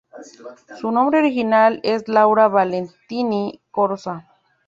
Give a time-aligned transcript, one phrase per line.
[0.79, 4.27] Su nombre original es Laura Valentini Corsa.